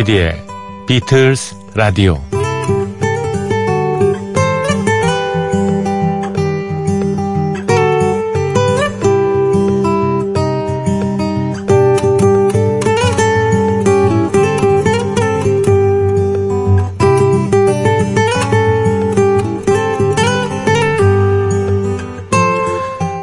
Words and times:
비디의 0.00 0.32
비틀스 0.86 1.56
라디오. 1.74 2.18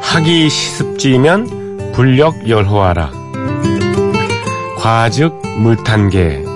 하기 0.02 0.48
시습지면 0.48 1.92
불력 1.96 2.48
열호하라. 2.48 3.12
과즉 4.78 5.42
물탄계 5.58 6.47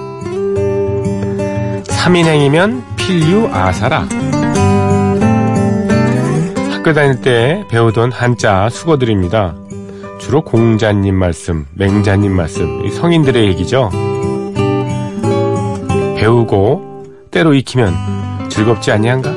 3인행이면 2.03 2.95
필류 2.95 3.49
아사라. 3.51 4.07
학교 6.71 6.93
다닐 6.93 7.21
때 7.21 7.63
배우던 7.69 8.11
한자 8.11 8.69
수거들입니다. 8.69 9.55
주로 10.19 10.41
공자님 10.41 11.15
말씀, 11.15 11.65
맹자님 11.75 12.31
말씀, 12.31 12.89
성인들의 12.89 13.47
얘기죠. 13.49 13.91
배우고 16.17 17.05
때로 17.31 17.53
익히면 17.53 18.49
즐겁지 18.49 18.91
아니한가? 18.91 19.31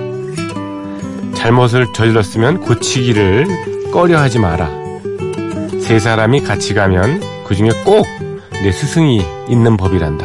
잘못을 1.34 1.92
저질렀으면 1.92 2.60
고치기를 2.60 3.46
꺼려하지 3.92 4.38
마라. 4.38 4.70
세 5.80 5.98
사람이 5.98 6.40
같이 6.42 6.72
가면 6.74 7.20
그 7.46 7.54
중에 7.54 7.70
꼭 7.84 8.06
내 8.64 8.72
스승이 8.72 9.22
있는 9.46 9.76
법이란다. 9.76 10.24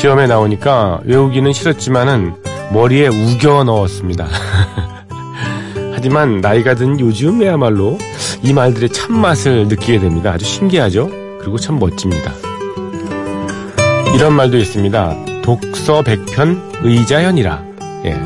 시험에 0.00 0.26
나오니까 0.26 1.00
외우기는 1.04 1.52
싫었지만은 1.52 2.32
머리에 2.72 3.08
우겨 3.08 3.64
넣었습니다. 3.64 4.28
하지만 5.92 6.40
나이가 6.40 6.74
든 6.74 6.98
요즘에야말로 6.98 7.98
이 8.42 8.54
말들의 8.54 8.88
참맛을 8.94 9.68
느끼게 9.68 10.00
됩니다. 10.00 10.32
아주 10.32 10.46
신기하죠? 10.46 11.10
그리고 11.40 11.58
참 11.58 11.78
멋집니다. 11.78 12.32
이런 14.14 14.32
말도 14.32 14.56
있습니다. 14.56 15.42
독서 15.42 16.00
백편 16.00 16.80
의자현이라. 16.82 17.62
예. 18.06 18.18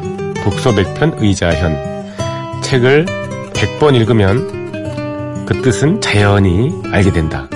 독서 0.45 0.73
백편 0.73 1.17
의자현. 1.19 2.63
책을 2.63 3.05
100번 3.53 3.97
읽으면 3.97 5.45
그 5.45 5.61
뜻은 5.61 6.01
자연히 6.01 6.73
알게 6.93 7.11
된다. 7.11 7.49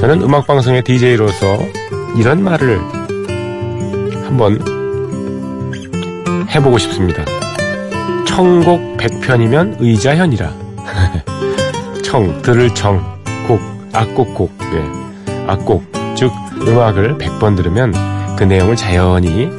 저는 0.00 0.22
음악방송의 0.22 0.82
DJ로서 0.82 1.58
이런 2.16 2.42
말을 2.42 2.80
한번 4.24 4.60
해보고 6.48 6.78
싶습니다. 6.78 7.24
청곡 8.26 8.96
백편이면 8.96 9.76
의자현이라. 9.80 10.52
청, 12.02 12.40
들을 12.42 12.74
청, 12.74 13.02
곡, 13.46 13.60
악곡곡, 13.92 14.52
네. 14.58 15.36
악곡, 15.46 15.84
즉, 16.16 16.30
음악을 16.66 17.18
100번 17.18 17.56
들으면 17.56 17.92
그 18.36 18.44
내용을 18.44 18.76
자연히 18.76 19.50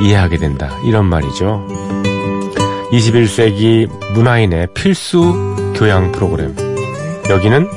이해하게 0.00 0.38
된다. 0.38 0.70
이런 0.84 1.06
말이죠. 1.06 1.66
21세기 2.92 3.88
문화인의 4.14 4.68
필수 4.74 5.74
교양 5.76 6.12
프로그램. 6.12 6.54
여기는 7.28 7.68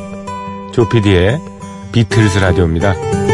조피디의 0.73 1.39
비틀스 1.91 2.39
라디오입니다. 2.39 3.24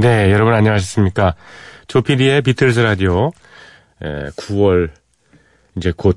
네, 0.00 0.30
여러분 0.30 0.54
안녕하셨습니까? 0.54 1.34
조피디의 1.88 2.42
비틀스 2.42 2.78
라디오 2.78 3.32
9월 4.00 4.90
이제 5.76 5.92
곧 5.96 6.16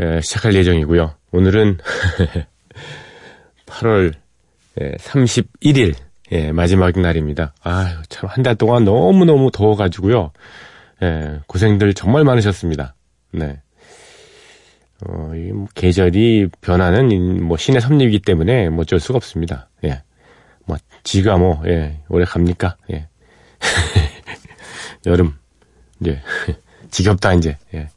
에, 0.00 0.20
시작할 0.20 0.52
예정이고요. 0.54 1.14
오늘은 1.30 1.78
8월 3.66 4.14
31일 4.76 5.94
예, 6.32 6.50
마지막 6.50 6.98
날입니다. 6.98 7.54
아유, 7.62 7.94
참한 8.08 8.42
달 8.42 8.56
동안 8.56 8.82
너무 8.82 9.24
너무 9.24 9.52
더워가지고요. 9.52 10.32
예, 11.04 11.38
고생들 11.46 11.94
정말 11.94 12.24
많으셨습니다. 12.24 12.96
네. 13.30 13.60
어, 15.06 15.30
이 15.36 15.52
뭐, 15.52 15.68
계절이 15.76 16.48
변하는 16.60 17.12
이뭐 17.12 17.58
신의 17.58 17.80
섭리이기 17.80 18.18
때문에 18.22 18.70
뭐 18.70 18.80
어쩔 18.80 18.98
수가 18.98 19.18
없습니다. 19.18 19.68
예. 19.84 20.02
뭐 20.68 20.76
지가 21.02 21.38
뭐 21.38 21.62
예, 21.66 21.98
오래 22.08 22.24
갑니까? 22.24 22.76
예. 22.92 23.08
여름 25.06 25.34
이제 26.00 26.20
지겹다 26.90 27.34
이제. 27.34 27.56
예. 27.74 27.88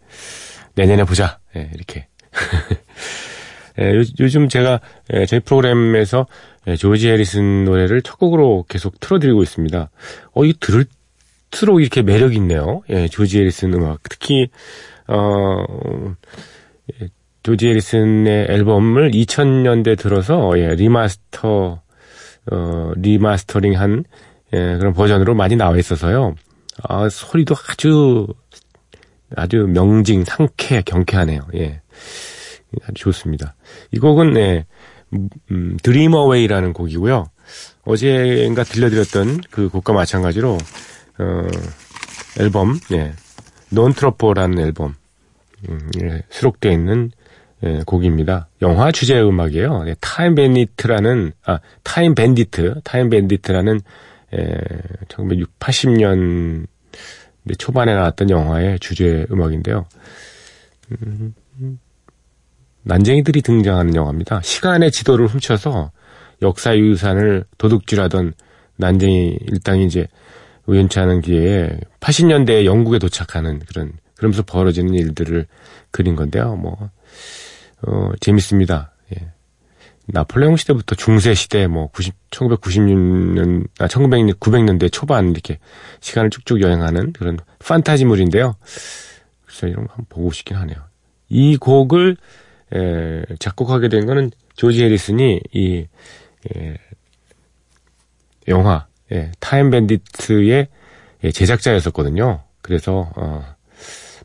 내년에 0.75 1.03
보자. 1.03 1.39
예, 1.55 1.69
이렇게. 1.75 2.07
예, 3.79 3.95
요, 3.95 4.03
요즘 4.19 4.47
제가 4.47 4.79
예, 5.13 5.25
저희 5.25 5.41
프로그램에서 5.41 6.27
예, 6.67 6.75
조지 6.77 7.09
해리슨 7.09 7.65
노래를 7.65 8.01
첫 8.01 8.17
곡으로 8.17 8.65
계속 8.69 8.99
틀어드리고 8.99 9.43
있습니다. 9.43 9.89
어, 10.33 10.45
이 10.45 10.53
들을수록 10.59 11.81
이렇게 11.81 12.01
매력 12.01 12.33
있네요. 12.35 12.81
예, 12.89 13.07
조지 13.09 13.39
해리슨 13.39 13.73
음악. 13.73 13.99
특히 14.09 14.47
어, 15.07 15.65
예, 17.01 17.07
조지 17.43 17.67
해리슨의 17.67 18.47
앨범을 18.49 19.11
2000년대 19.11 19.97
들어서 19.97 20.53
예, 20.57 20.75
remaster 20.75 21.81
어, 22.51 22.91
remastering한 22.95 24.05
예, 24.53 24.77
그런 24.77 24.93
버전으로 24.93 25.35
많이 25.35 25.55
나와 25.55 25.77
있어서요. 25.77 26.35
아, 26.83 27.09
소리도 27.09 27.55
아주 27.69 28.27
아주 29.35 29.67
명징, 29.67 30.25
상쾌, 30.25 30.81
경쾌하네요. 30.81 31.41
예. 31.55 31.81
아주 32.83 32.93
좋습니다. 32.95 33.55
이 33.91 33.99
곡은, 33.99 34.37
예, 34.37 34.65
음, 35.51 35.77
Dream 35.83 36.13
Away라는 36.13 36.73
곡이고요. 36.73 37.25
어제인가 37.83 38.63
들려드렸던 38.63 39.41
그 39.49 39.69
곡과 39.69 39.93
마찬가지로, 39.93 40.57
어, 41.19 41.47
앨범, 42.39 42.79
예, 42.93 43.13
Gone 43.69 43.92
Troppo라는 43.92 44.59
앨범, 44.59 44.95
음, 45.69 45.89
예, 46.01 46.23
수록되어 46.29 46.71
있는, 46.71 47.11
예, 47.63 47.83
곡입니다. 47.85 48.47
영화 48.61 48.91
주제 48.91 49.21
음악이에요. 49.21 49.85
예, 49.87 49.95
Time 49.99 50.35
Bandit라는, 50.35 51.33
아, 51.45 51.59
Time 51.83 52.15
Bandit, 52.15 52.81
Time 52.83 53.09
Bandit라는, 53.09 53.81
예, 54.33 54.57
1980년 55.07 56.65
초반에 57.57 57.93
나왔던 57.93 58.29
영화의 58.29 58.79
주제 58.79 59.25
음악인데요. 59.31 59.85
음, 60.91 61.33
난쟁이들이 62.83 63.41
등장하는 63.41 63.95
영화입니다. 63.95 64.41
시간의 64.41 64.91
지도를 64.91 65.27
훔쳐서 65.27 65.91
역사 66.41 66.75
유산을 66.75 67.45
도둑질하던 67.57 68.33
난쟁이 68.77 69.37
일당이 69.47 69.85
이제 69.85 70.07
우연치 70.65 70.99
않은 70.99 71.21
기회에 71.21 71.79
80년대에 71.99 72.65
영국에 72.65 72.97
도착하는 72.99 73.59
그런 73.59 73.93
그러면서 74.15 74.43
벌어지는 74.43 74.93
일들을 74.93 75.47
그린 75.89 76.15
건데요. 76.15 76.55
뭐 76.55 76.89
어, 77.87 78.11
재밌습니다. 78.19 78.93
예. 79.15 79.31
나폴레옹 80.07 80.57
시대부터 80.57 80.95
중세 80.95 81.33
시대 81.33 81.67
뭐 81.67 81.87
90, 81.87 82.13
1996년 82.31 83.67
아 83.79 83.87
1900년 83.87 84.39
900년대 84.39 84.91
초반 84.91 85.31
이렇게 85.31 85.59
시간을 85.99 86.29
쭉쭉 86.29 86.61
여행하는 86.61 87.13
그런 87.13 87.37
판타지물인데요. 87.59 88.55
그래서 89.45 89.67
이런 89.67 89.87
거 89.87 89.93
한번 89.93 90.05
보고 90.09 90.31
싶긴 90.31 90.57
하네요. 90.57 90.77
이 91.29 91.57
곡을 91.57 92.17
에, 92.73 93.23
작곡하게 93.39 93.89
된 93.89 94.05
거는 94.05 94.31
조지 94.55 94.83
해리슨이 94.83 95.41
이 95.53 95.87
에, 96.55 96.77
영화 98.47 98.87
예, 99.11 99.31
타임 99.39 99.69
밴디트의 99.69 100.67
예, 101.23 101.31
제작자였었거든요. 101.31 102.43
그래서 102.61 103.11
어, 103.15 103.45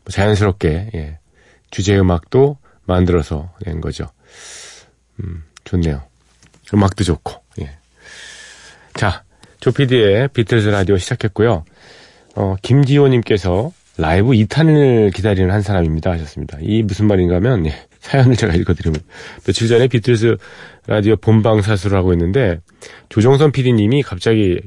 자연스럽게 0.09 0.91
예, 0.95 1.19
주제 1.69 1.97
음악도 1.97 2.57
만들어서 2.87 3.53
낸 3.65 3.79
거죠. 3.79 4.07
음, 5.23 5.43
좋네요. 5.63 6.01
음악도 6.73 7.03
좋고. 7.03 7.33
예. 7.61 7.77
자, 8.95 9.23
조피디의 9.59 10.29
비틀즈 10.29 10.69
라디오 10.69 10.97
시작했고요. 10.97 11.63
어, 12.35 12.55
김지호님께서 12.61 13.71
라이브 13.97 14.29
2탄을 14.29 15.13
기다리는 15.13 15.51
한 15.51 15.61
사람입니다 15.61 16.11
하셨습니다. 16.11 16.57
이 16.61 16.83
무슨 16.83 17.07
말인가 17.07 17.35
하면 17.35 17.65
예, 17.65 17.73
사연을 17.99 18.35
제가 18.35 18.53
읽어드리면 18.53 19.01
며칠 19.45 19.67
전에 19.67 19.87
비틀즈 19.87 20.37
라디오 20.85 21.15
본방 21.15 21.61
사수를 21.61 21.97
하고 21.97 22.13
있는데 22.13 22.59
조정선 23.09 23.51
PD님이 23.51 24.03
갑자기 24.03 24.59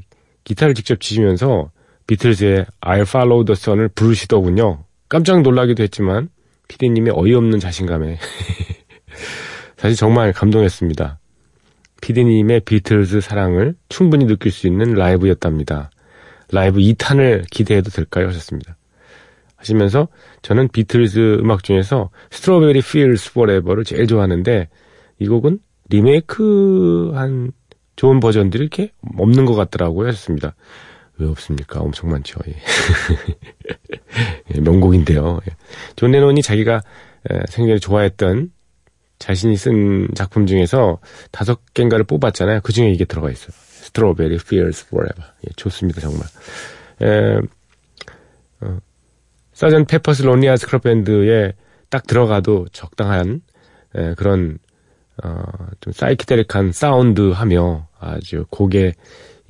기타를 0.44 0.75
직접 0.75 1.00
치시면서 1.00 1.70
비틀즈의 2.06 2.66
I'll 2.81 3.02
Follow 3.02 3.44
the 3.44 3.52
Sun을 3.52 3.88
부르시더군요. 3.88 4.84
깜짝 5.08 5.43
놀라기도 5.43 5.84
했지만 5.84 6.28
PD님의 6.70 7.12
어이없는 7.17 7.58
자신감에 7.58 8.17
사실 9.76 9.96
정말 9.96 10.32
감동했습니다. 10.32 11.19
PD님의 12.00 12.61
비틀즈 12.61 13.20
사랑을 13.20 13.75
충분히 13.88 14.26
느낄 14.26 14.52
수 14.52 14.69
있는 14.69 14.94
라이브였답니다. 14.94 15.90
라이브 16.52 16.78
2탄을 16.78 17.44
기대해도 17.50 17.90
될까요? 17.90 18.28
하셨습니다. 18.28 18.76
하시면서 19.56 20.08
저는 20.43 20.69
비틀즈 20.69 21.38
음악 21.40 21.64
중에서 21.64 22.11
스트로베리 22.31 22.78
Feels 22.78 23.31
Forever를 23.31 23.84
제일 23.84 24.06
좋아하는데 24.06 24.69
이 25.19 25.28
곡은 25.28 25.58
리메이크한 25.90 27.52
좋은 27.96 28.20
버전들이 28.20 28.62
이렇게 28.62 28.93
없는 29.19 29.44
것 29.44 29.55
같더라고요. 29.55 30.08
하셨습니다. 30.08 30.55
왜 31.20 31.28
없습니까? 31.28 31.81
엄청 31.81 32.11
많죠. 32.11 32.40
예. 32.49 32.56
예, 34.55 34.61
명곡인데요. 34.61 35.40
예. 35.49 35.56
존 35.96 36.11
레논이 36.11 36.43
자기가 36.43 36.81
생전에 37.49 37.78
좋아했던 37.78 38.50
자신이 39.19 39.56
쓴 39.56 40.08
작품 40.14 40.46
중에서 40.46 40.99
다섯 41.31 41.61
개인가를 41.75 42.05
뽑았잖아요. 42.05 42.61
그 42.62 42.72
중에 42.72 42.90
이게 42.90 43.05
들어가 43.05 43.31
있어요. 43.31 43.50
Strawberry 43.52 44.37
Fields 44.37 44.87
Forever. 44.87 45.25
예, 45.46 45.52
좋습니다, 45.56 46.00
정말. 46.00 46.26
Sgt. 49.61 49.85
Pepper's 49.85 50.23
Lonely 50.23 50.56
Hearts 50.56 50.73
Club 50.73 50.85
Band에 50.85 51.52
딱 51.90 52.06
들어가도 52.06 52.69
적당한 52.73 53.43
에, 53.94 54.14
그런 54.14 54.58
어, 55.23 55.43
좀 55.81 55.93
사이키델릭한 55.93 56.73
사운드 56.73 57.31
하며 57.31 57.87
아주 57.99 58.46
곡의 58.49 58.94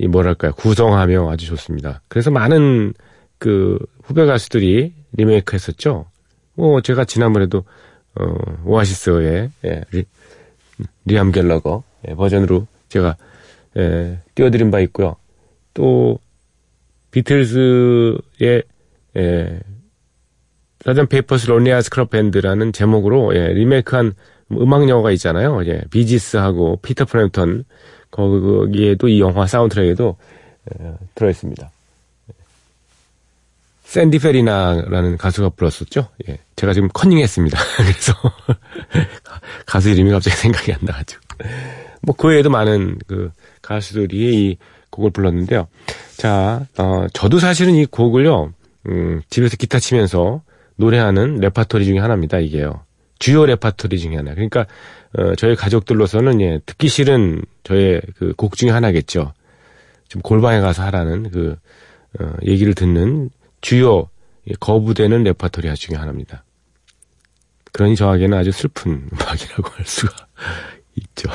이 0.00 0.08
뭐랄까요 0.08 0.52
구성하며 0.54 1.30
아주 1.30 1.44
좋습니다. 1.46 2.00
그래서 2.08 2.30
많은 2.30 2.94
그 3.38 3.78
후배 4.02 4.24
가수들이 4.24 4.94
리메이크 5.12 5.54
했었죠. 5.54 6.06
뭐 6.54 6.80
제가 6.80 7.04
지난번에도 7.04 7.64
어, 8.18 8.34
오아시스의 8.64 9.50
예, 9.66 9.84
리, 9.92 10.04
리암 11.04 11.32
갤러거 11.32 11.84
예, 12.08 12.14
버전으로 12.14 12.66
제가 12.88 13.16
예, 13.76 14.18
띄워드린 14.34 14.70
바 14.70 14.80
있고요. 14.80 15.16
또 15.74 16.18
비틀즈의 17.10 18.62
예, 19.18 19.60
Sgt. 20.82 21.08
Pepper's 21.08 21.46
Lonely 21.46 21.82
Hearts 21.82 21.98
Club 21.98 22.08
Band라는 22.08 22.72
제목으로 22.72 23.36
예, 23.36 23.48
리메이크한 23.48 24.14
음악 24.52 24.88
영화가 24.88 25.10
있잖아요. 25.12 25.66
예, 25.66 25.82
비지스하고 25.90 26.78
피터 26.80 27.04
프램턴 27.04 27.64
거기에도 28.10 29.08
이 29.08 29.20
영화 29.20 29.46
사운드트랙에도 29.46 30.16
예, 30.80 30.92
들어있습니다. 31.14 31.70
샌디 33.84 34.18
파리나라는 34.20 35.16
가수가 35.16 35.50
불렀었죠. 35.50 36.08
예, 36.28 36.38
제가 36.56 36.72
지금 36.72 36.88
커닝했습니다. 36.92 37.58
그래서 37.76 38.14
가수 39.66 39.90
이름이 39.90 40.10
갑자기 40.10 40.36
생각이 40.36 40.72
안 40.72 40.78
나가지고 40.82 41.20
뭐 42.02 42.14
그 42.16 42.28
외에도 42.28 42.50
많은 42.50 42.98
그 43.06 43.30
가수들이 43.62 44.50
이 44.50 44.56
곡을 44.90 45.10
불렀는데요. 45.10 45.68
자, 46.16 46.66
어, 46.78 47.06
저도 47.12 47.38
사실은 47.38 47.74
이 47.74 47.86
곡을요, 47.86 48.52
음, 48.86 49.22
집에서 49.30 49.56
기타 49.56 49.78
치면서 49.78 50.42
노래하는 50.76 51.36
레파토리 51.38 51.84
중에 51.84 51.98
하나입니다. 51.98 52.38
이게요. 52.38 52.80
주요 53.20 53.46
레파토리 53.46 54.00
중에 54.00 54.16
하나. 54.16 54.34
그러니까 54.34 54.66
어, 55.16 55.34
저희 55.36 55.54
가족들로서는 55.54 56.40
예, 56.40 56.60
듣기 56.66 56.88
싫은 56.88 57.42
저의 57.62 58.02
그 58.16 58.32
곡 58.34 58.56
중에 58.56 58.70
하나겠죠. 58.70 59.32
좀 60.08 60.22
골방에 60.22 60.60
가서 60.60 60.82
하라는 60.84 61.30
그 61.30 61.56
어, 62.18 62.32
얘기를 62.44 62.74
듣는 62.74 63.30
주요 63.60 64.08
거부되는 64.58 65.22
레파토리 65.22 65.72
중에 65.76 65.96
하나입니다. 65.96 66.44
그러니 67.72 67.94
저에게는 67.94 68.36
아주 68.36 68.50
슬픈 68.50 69.08
음악이라고 69.12 69.68
할 69.70 69.86
수가 69.86 70.26
있죠. 70.96 71.30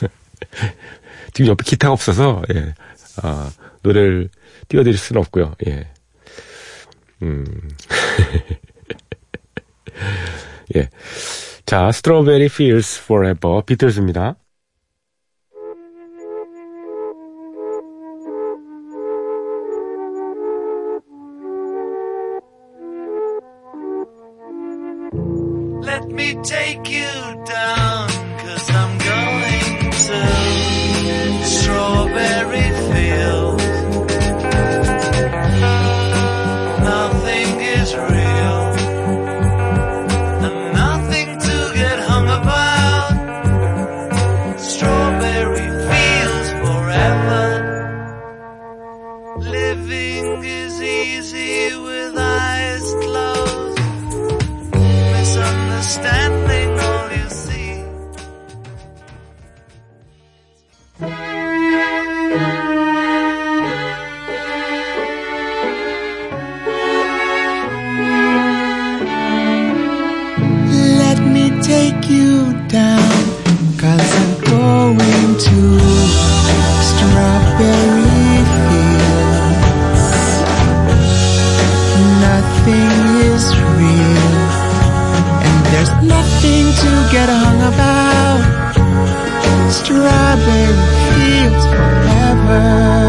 지금 1.34 1.50
옆에 1.50 1.62
기타가 1.64 1.92
없어서 1.92 2.42
예, 2.54 2.74
아, 3.22 3.50
노래를 3.82 4.28
띄워드릴 4.68 4.96
수는 4.96 5.20
없고요. 5.20 5.54
예. 5.66 5.88
음. 7.22 7.44
예. 10.77 10.89
자, 11.65 11.89
Strawberry 11.89 12.45
Fields 12.45 13.01
Forever 13.03 13.61
비틀즈입니다. 13.65 14.35
Take 71.90 72.10
you 72.10 72.52
down, 72.68 73.12
cause 73.78 74.08
I'm 74.20 74.32
going 74.44 75.30
to 75.46 75.58
strawberry 76.90 78.36
fields. 78.56 79.42
Nothing 82.26 82.92
is 83.32 83.44
real, 83.78 84.34
and 85.46 85.58
there's 85.72 85.94
nothing 86.02 86.66
to 86.82 86.90
get 87.14 87.28
hung 87.28 87.60
about. 87.72 88.40
Strawberry 89.70 90.74
fields 91.14 91.64
forever. 91.72 93.07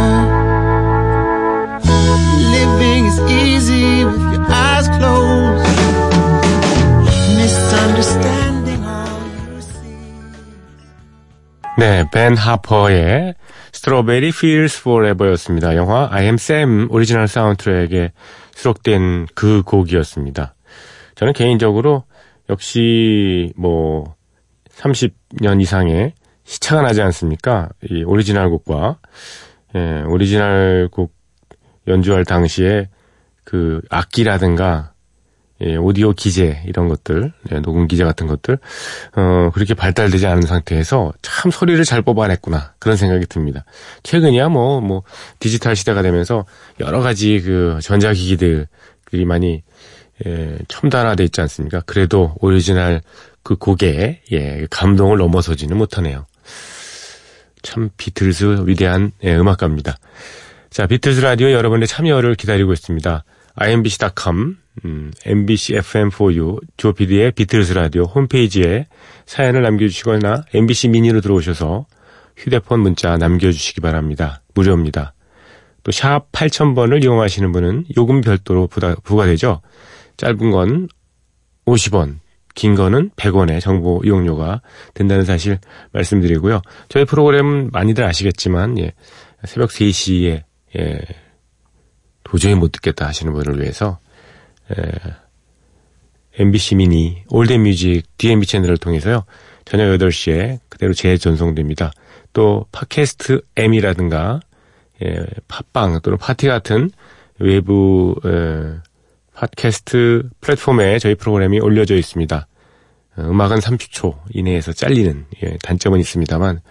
네, 11.79 12.03
벤 12.11 12.35
하퍼의 12.35 13.35
Strawberry 13.73 14.33
Fields 14.35 14.81
Forever였습니다. 14.81 15.77
영화 15.77 16.09
I 16.11 16.25
Am 16.25 16.33
Sam 16.33 16.89
오리지널 16.91 17.29
사운드트랙에 17.29 18.11
수록된 18.51 19.27
그 19.33 19.63
곡이었습니다. 19.63 20.55
저는 21.15 21.31
개인적으로 21.31 22.03
역시 22.49 23.53
뭐 23.55 24.13
30년 24.71 25.61
이상의 25.61 26.15
시차가 26.43 26.81
나지 26.81 27.01
않습니까? 27.01 27.69
이 27.89 28.03
오리지널 28.03 28.49
곡과 28.49 28.97
예, 29.75 30.01
오리지널 30.05 30.89
곡 30.91 31.13
연주할 31.87 32.25
당시에 32.25 32.89
그 33.45 33.79
악기라든가 33.89 34.91
예, 35.61 35.75
오디오 35.75 36.13
기재 36.13 36.63
이런 36.65 36.87
것들, 36.87 37.33
예, 37.51 37.59
녹음 37.59 37.87
기재 37.87 38.03
같은 38.03 38.27
것들 38.27 38.57
어, 39.15 39.49
그렇게 39.53 39.73
발달되지 39.73 40.25
않은 40.25 40.43
상태에서 40.43 41.13
참 41.21 41.51
소리를 41.51 41.83
잘 41.83 42.01
뽑아냈구나 42.01 42.73
그런 42.79 42.95
생각이 42.95 43.25
듭니다. 43.25 43.65
최근이야 44.03 44.49
뭐뭐 44.49 45.03
디지털 45.39 45.75
시대가 45.75 46.01
되면서 46.01 46.45
여러 46.79 47.01
가지 47.01 47.41
그 47.41 47.79
전자기기들이 47.81 49.25
많이 49.25 49.63
예, 50.25 50.57
첨단화돼 50.67 51.23
있지 51.25 51.41
않습니까? 51.41 51.81
그래도 51.85 52.35
오리지널 52.39 53.01
그 53.43 53.55
곡의 53.55 54.21
예, 54.31 54.67
감동을 54.69 55.17
넘어서지는 55.17 55.77
못하네요. 55.77 56.25
참 57.61 57.89
비틀즈 57.97 58.63
위대한 58.65 59.11
예, 59.23 59.35
음악가입니다. 59.35 59.97
자, 60.69 60.87
비틀즈 60.87 61.21
라디오 61.21 61.51
여러분의 61.51 61.87
참여를 61.87 62.35
기다리고 62.35 62.73
있습니다. 62.73 63.23
imbc.com, 63.55 64.57
음, 64.85 65.11
mbc 65.25 65.73
fm4u, 65.75 66.61
조피디의 66.77 67.31
비틀즈 67.31 67.73
라디오 67.73 68.03
홈페이지에 68.03 68.87
사연을 69.25 69.61
남겨주시거나 69.63 70.45
mbc 70.53 70.89
미니로 70.89 71.21
들어오셔서 71.21 71.85
휴대폰 72.37 72.79
문자 72.79 73.17
남겨주시기 73.17 73.81
바랍니다. 73.81 74.41
무료입니다. 74.53 75.13
또 75.83 75.91
샵 75.91 76.31
8000번을 76.31 77.03
이용하시는 77.03 77.51
분은 77.51 77.85
요금 77.97 78.21
별도로 78.21 78.67
부다, 78.67 78.95
부과되죠. 79.03 79.61
짧은 80.17 80.51
건 80.51 80.87
50원, 81.65 82.19
긴 82.55 82.75
거는 82.75 83.11
100원의 83.11 83.61
정보 83.61 84.01
이용료가 84.03 84.61
된다는 84.93 85.23
사실 85.25 85.59
말씀드리고요. 85.93 86.61
저희 86.89 87.05
프로그램은 87.05 87.69
많이들 87.71 88.03
아시겠지만 88.03 88.77
예, 88.79 88.93
새벽 89.45 89.69
3시에 89.69 90.43
예, 90.77 90.99
도저히 92.29 92.53
못 92.53 92.71
듣겠다 92.71 93.07
하시는 93.07 93.33
분을 93.33 93.59
위해서 93.59 93.99
예, 94.71 94.83
MBC 96.37 96.75
미니 96.75 97.23
올댓뮤직 97.27 98.03
DMB 98.17 98.45
채널을 98.45 98.77
통해서요. 98.77 99.25
저녁 99.65 99.85
8시에 99.97 100.59
그대로 100.69 100.93
재전송됩니다. 100.93 101.91
또 102.33 102.65
팟캐스트 102.71 103.41
M이라든가 103.55 104.39
예, 105.03 105.25
팟빵 105.47 106.01
또는 106.01 106.17
팟티 106.17 106.47
같은 106.47 106.91
외부 107.39 108.15
예, 108.25 108.77
팟캐스트 109.33 110.29
플랫폼에 110.41 110.99
저희 110.99 111.15
프로그램이 111.15 111.59
올려져 111.59 111.95
있습니다. 111.95 112.47
어, 113.17 113.21
음악은 113.21 113.57
30초 113.57 114.17
이내에서 114.33 114.71
잘리는 114.73 115.25
예, 115.43 115.57
단점은 115.63 115.99
있습니다만 115.99 116.61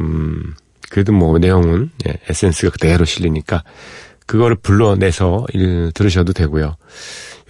음, 0.00 0.54
그래도 0.90 1.12
뭐 1.12 1.38
내용은 1.38 1.90
예, 2.06 2.18
에센스가 2.28 2.70
그대로 2.70 3.04
실리니까 3.04 3.64
그거를 4.26 4.56
불러내서 4.56 5.46
일, 5.52 5.92
들으셔도 5.92 6.32
되고요. 6.32 6.76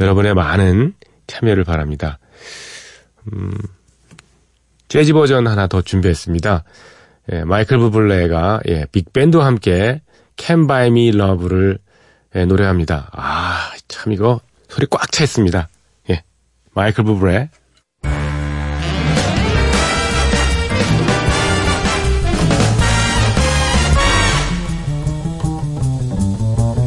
여러분의 0.01 0.35
많은 0.35 0.95
참여를 1.27 1.65
바랍니다. 1.65 2.19
음, 3.33 3.53
재즈 4.89 5.13
버전 5.13 5.47
하나 5.47 5.67
더 5.67 5.83
준비했습니다. 5.83 6.65
예, 7.33 7.45
마이클 7.45 7.79
부블레가 7.79 8.61
예, 8.69 8.87
빅밴드와 8.93 9.47
함께 9.47 10.03
Can 10.37 10.67
Buy 10.67 10.89
Me 10.89 11.09
Love를 11.09 11.79
예, 12.35 12.45
노래합니다. 12.45 13.11
아, 13.13 13.71
참 13.89 14.13
이거 14.13 14.41
소리 14.69 14.87
꽉 14.91 15.11
차 15.11 15.25
있습니다. 15.25 15.69
예, 16.11 16.23
마이클 16.75 17.05
부블레 17.05 17.49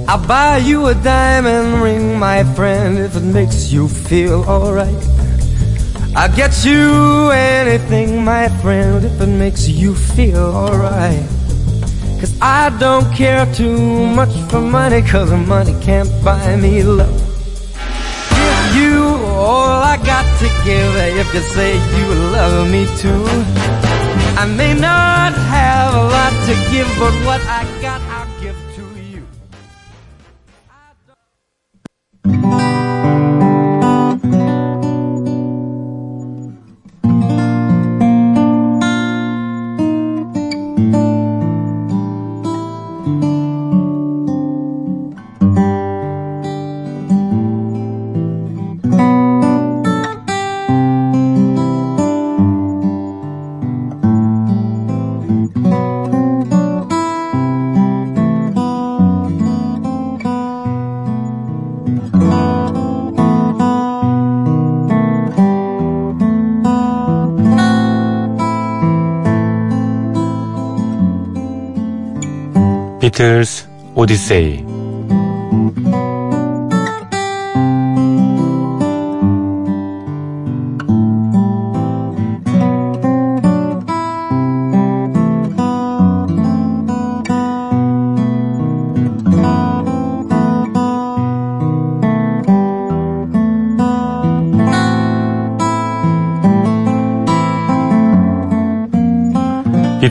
I'll 0.10 0.26
buy 0.26 0.60
you 0.60 0.88
a 0.88 0.96
diamond 0.96 1.82
ring, 1.82 2.18
my 2.18 2.46
friend, 2.56 2.98
if 2.98 3.18
it 3.18 3.24
makes 3.24 3.74
you 3.74 3.90
feel 3.90 4.46
alright. 4.46 5.04
I'll 6.16 6.34
get 6.34 6.64
you 6.64 7.30
anything, 7.32 8.24
my 8.24 8.48
friend, 8.62 9.04
if 9.04 9.20
it 9.20 9.28
makes 9.28 9.68
you 9.68 9.94
feel 9.94 10.56
alright. 10.56 11.28
Cause 12.22 12.38
I 12.42 12.70
don't 12.80 13.14
care 13.14 13.46
too 13.54 14.08
much 14.16 14.34
for 14.50 14.62
money, 14.62 15.02
cause 15.02 15.30
money 15.30 15.76
can't 15.82 16.10
buy 16.24 16.56
me 16.56 16.84
love. 16.84 17.22
Give 18.30 18.76
you 18.78 19.04
all 19.36 19.84
I 19.84 19.98
got 19.98 20.26
to 20.40 20.48
give 20.64 20.96
if 21.20 21.34
you 21.34 21.42
say 21.42 21.74
you 21.98 22.08
love 22.32 22.72
me 22.72 22.86
too. 22.96 23.26
I 24.40 24.46
may 24.56 24.74
not 24.74 25.34
have 25.34 25.94
a 25.96 26.04
lot 26.16 26.32
to 26.48 26.54
give, 26.72 26.88
but 26.98 27.14
what 27.26 27.42
I 27.42 27.77
비틀스 73.18 73.68
오디세이 73.96 74.64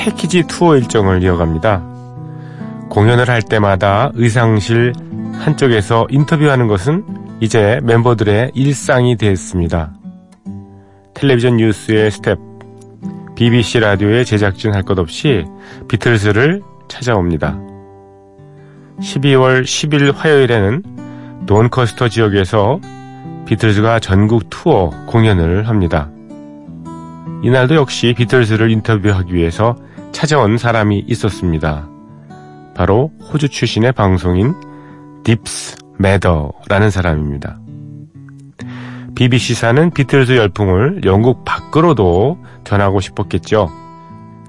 패키지 0.00 0.44
투어 0.44 0.76
일정을 0.76 1.22
이어갑니다. 1.22 1.82
공연을 2.88 3.28
할 3.28 3.42
때마다 3.42 4.10
의상실 4.14 4.94
한쪽에서 5.34 6.06
인터뷰하는 6.08 6.68
것은 6.68 7.04
이제 7.40 7.80
멤버들의 7.82 8.52
일상이 8.54 9.16
됐습니다. 9.16 9.92
텔레비전 11.12 11.58
뉴스의 11.58 12.10
스태프, 12.10 12.38
BBC 13.34 13.80
라디오의 13.80 14.24
제작진 14.24 14.72
할 14.72 14.84
것 14.84 14.98
없이 14.98 15.44
비틀즈를 15.88 16.62
찾아옵니다. 16.88 17.58
12월 19.00 19.64
10일 19.64 20.14
화요일에는 20.14 20.82
돈커스터 21.46 22.08
지역에서 22.08 22.80
비틀즈가 23.44 24.00
전국 24.00 24.48
투어 24.48 24.88
공연을 25.06 25.68
합니다. 25.68 26.10
이날도 27.42 27.74
역시 27.74 28.14
비틀즈를 28.16 28.70
인터뷰하기 28.70 29.34
위해서 29.34 29.76
찾아온 30.12 30.58
사람이 30.58 31.04
있었습니다. 31.08 31.88
바로 32.74 33.10
호주 33.32 33.48
출신의 33.48 33.92
방송인 33.92 34.54
딥스 35.24 35.76
매더라는 35.98 36.90
사람입니다. 36.90 37.58
BBC사는 39.14 39.90
비틀즈 39.90 40.36
열풍을 40.36 41.02
영국 41.04 41.44
밖으로도 41.44 42.38
전하고 42.64 43.00
싶었겠죠. 43.00 43.70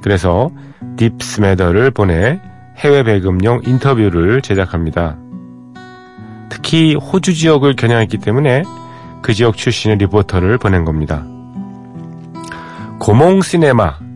그래서 0.01 0.50
딥스 0.98 1.41
매더를 1.41 1.91
보내 1.91 2.39
해외 2.77 3.03
배급용 3.03 3.62
인터뷰를 3.65 4.41
제작합니다. 4.41 5.18
특히 6.50 6.96
호주 6.96 7.34
지역을 7.34 7.75
겨냥했기 7.75 8.18
때문에 8.18 8.63
그 9.22 9.34
지역 9.34 9.58
출신의 9.58 9.98
리포터를 9.98 10.58
보낸 10.58 10.86
겁니다. 10.86 11.25
고몽 13.00 13.41
시네마 13.41 14.11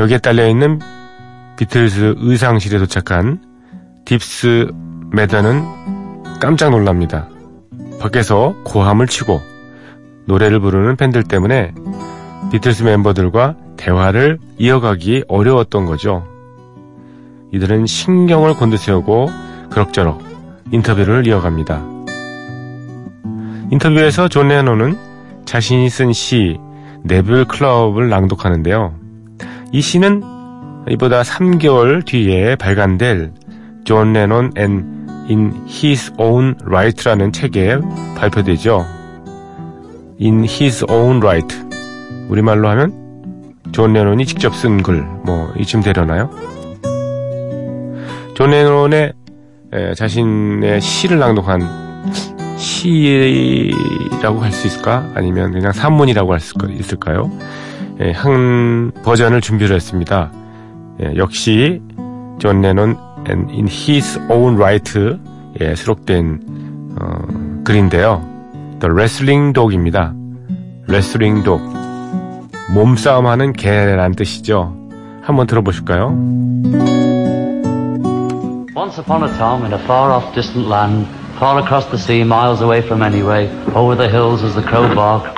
여기에 0.00 0.16
딸려있는 0.18 0.80
비틀즈 1.58 2.14
의상실에 2.16 2.78
도착한 2.78 3.38
딥스 4.06 4.70
매더는 5.12 5.62
깜짝 6.40 6.70
놀랍니다. 6.70 7.28
밖에서 8.00 8.54
고함을 8.64 9.08
치고 9.08 9.42
노래를 10.24 10.58
부르는 10.58 10.96
팬들 10.96 11.24
때문에 11.24 11.74
비틀스 12.50 12.84
멤버들과 12.84 13.56
대화를 13.76 14.38
이어가기 14.56 15.24
어려웠던 15.28 15.84
거죠. 15.84 16.26
이들은 17.52 17.84
신경을 17.84 18.54
곤두세우고 18.54 19.28
그럭저럭 19.68 20.22
인터뷰를 20.72 21.26
이어갑니다. 21.26 21.84
인터뷰에서 23.70 24.28
존 24.28 24.48
레논은 24.48 24.96
자신이 25.44 25.90
쓴 25.90 26.14
시 26.14 26.56
Neville 27.02 27.44
Club을 27.44 28.08
낭독하는데요. 28.08 28.99
이 29.72 29.80
시는 29.80 30.22
이보다 30.88 31.22
3개월 31.22 32.04
뒤에 32.04 32.56
발간될 32.56 33.32
존 33.84 34.12
레논 34.12 34.52
앤 34.56 35.06
In 35.28 35.52
His 35.68 36.12
Own 36.18 36.56
Write라는 36.64 37.32
책에 37.32 37.78
발표되죠. 38.16 38.84
In 40.20 40.40
His 40.44 40.84
Own 40.90 41.18
Write. 41.18 41.56
우리말로 42.28 42.68
하면 42.68 42.92
존 43.72 43.92
레논이 43.92 44.26
직접 44.26 44.54
쓴 44.56 44.82
글, 44.82 45.02
뭐, 45.24 45.52
이쯤 45.56 45.82
되려나요? 45.82 46.30
존 48.34 48.50
레논의 48.50 49.12
에, 49.72 49.94
자신의 49.94 50.80
시를 50.80 51.20
낭독한 51.20 51.62
시라고 52.56 54.40
할 54.40 54.50
수 54.50 54.66
있을까? 54.66 55.08
아니면 55.14 55.52
그냥 55.52 55.70
산문이라고 55.72 56.32
할 56.32 56.40
수 56.40 56.54
있을까요? 56.68 57.30
예, 58.00 58.12
한 58.12 58.92
버전을 59.04 59.40
준비를 59.40 59.76
했습니다. 59.76 60.30
예, 61.02 61.16
역시 61.16 61.82
존 62.38 62.62
레논 62.62 62.96
and 63.28 63.52
In 63.52 63.68
His 63.68 64.18
Own 64.30 64.56
Write 64.56 64.98
예, 65.60 65.74
수록된 65.74 66.40
어, 66.98 67.62
글인데요. 67.64 68.24
The 68.80 68.92
Wrestling 68.92 69.52
Dog입니다. 69.52 70.14
Wrestling 70.88 71.44
Dog 71.44 71.62
몸싸움하는 72.72 73.52
개란 73.52 74.12
뜻이죠. 74.12 74.74
한번 75.22 75.46
들어보실까요? 75.46 76.16
Once 78.74 78.98
upon 78.98 79.22
a 79.22 79.28
time, 79.36 79.64
in 79.66 79.72
a 79.72 79.78
far 79.84 80.10
off 80.10 80.32
distant 80.34 80.66
land, 80.66 81.06
far 81.38 81.58
across 81.58 81.86
the 81.90 81.98
sea, 81.98 82.22
miles 82.22 82.62
away 82.62 82.80
from 82.80 83.02
anyway, 83.02 83.50
over 83.74 83.94
the 83.94 84.08
hills 84.08 84.42
as 84.42 84.54
the 84.54 84.62
crow 84.62 84.88
barked. 84.94 85.28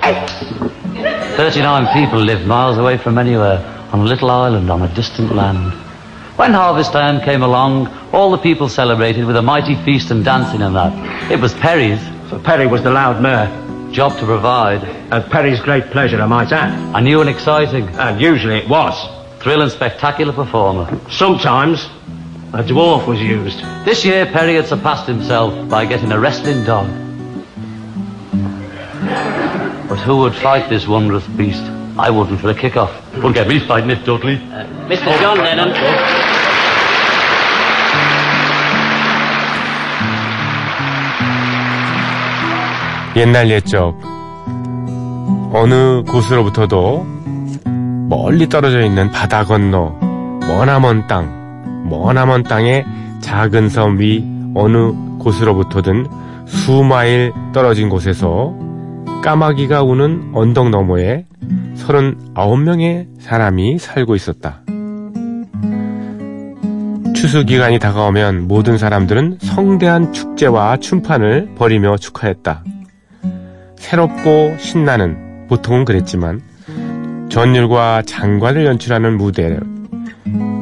39 1.37 1.87
people 1.95 2.19
lived 2.21 2.47
miles 2.47 2.79
away 2.79 2.99
from 2.99 3.19
anywhere, 3.19 3.59
on 3.93 4.01
a 4.01 4.05
little 4.05 4.31
island 4.31 4.71
on 4.71 4.83
a 4.83 4.95
distant 4.95 5.35
land. 5.35 5.73
When 6.37 6.53
harvest 6.53 6.93
time 6.93 7.21
came 7.21 7.43
along, 7.43 7.89
all 8.13 8.31
the 8.31 8.39
people 8.39 8.69
celebrated 8.69 9.25
with 9.25 9.37
a 9.37 9.43
mighty 9.43 9.75
feast 9.85 10.11
and 10.11 10.25
dancing 10.25 10.63
and 10.63 10.75
that. 10.77 11.31
It 11.31 11.41
was 11.41 11.55
Perry's 11.55 12.01
For 12.29 12.39
Perry 12.39 12.67
was 12.67 12.83
the 12.83 12.91
loud 12.91 13.21
mare. 13.23 13.49
job 13.93 14.17
to 14.19 14.25
provide, 14.25 14.83
At 15.13 15.29
Perry's 15.31 15.61
great 15.61 15.91
pleasure, 15.91 16.21
I 16.21 16.27
might 16.27 16.51
add. 16.53 16.73
a 16.97 17.01
new 17.01 17.21
and 17.21 17.29
exciting, 17.29 17.89
And 17.99 18.21
usually 18.21 18.57
it 18.57 18.69
was. 18.69 18.95
thrill 19.41 19.61
and 19.63 19.71
spectacular 19.73 20.33
performer. 20.33 20.87
Sometimes 21.11 21.87
a 22.55 22.63
dwarf 22.63 23.07
was 23.07 23.21
used. 23.21 23.59
This 23.85 24.05
year, 24.05 24.25
Perry 24.27 24.55
had 24.55 24.67
surpassed 24.67 25.07
himself 25.07 25.69
by 25.69 25.85
getting 25.87 26.13
a 26.13 26.19
wrestling 26.19 26.65
dog. 26.65 26.89
But 29.93 30.01
who 30.01 30.17
would 30.21 30.35
fight 30.35 30.71
this 30.71 30.89
wondrous 30.89 31.27
beast? 31.37 31.63
I 31.99 32.09
wouldn't 32.09 32.41
for 32.41 32.49
a 32.49 32.55
kick-off. 32.55 32.91
Wouldn't 33.17 33.35
get 33.35 33.47
me 33.47 33.59
fighting 33.59 33.91
it, 33.91 34.07
Dudley. 34.07 34.39
Mr. 34.89 35.21
John 35.21 35.37
Lennon. 35.37 35.69
옛날 43.17 43.51
옛적 43.51 44.01
어느 45.53 46.03
곳으로부터도 46.05 47.07
멀리 48.09 48.49
떨어져 48.49 48.81
있는 48.81 49.11
바다 49.11 49.45
건너 49.45 49.91
머나먼 50.47 51.07
땅, 51.07 51.87
머나먼 51.91 52.45
땅의 52.45 52.87
작은 53.21 53.69
섬 53.69 53.99
위 54.01 54.25
어느 54.55 54.93
곳으로부터든 55.19 56.07
수마일 56.47 57.35
떨어진 57.53 57.91
곳에서 57.91 58.55
까마귀가 59.23 59.85
우는 59.85 60.33
언덕 60.35 60.71
너머에 60.71 61.27
39명의 61.77 63.07
사람이 63.21 63.79
살고 63.79 64.17
있었다. 64.17 64.63
추수 67.15 67.45
기간이 67.45 67.79
다가오면 67.79 68.49
모든 68.49 68.79
사람들은 68.79 69.39
성대한 69.41 70.13
축제와 70.13 70.79
춤판을 70.79 71.55
벌이며 71.55 71.99
축하했다. 71.99 72.65
새롭고 73.77 74.57
신나는 74.59 75.47
보통은 75.49 75.85
그랬지만 75.85 76.43
전율과 77.29 78.03
장관을 78.03 78.67
연출하는 78.67 79.17
무대 79.17 79.57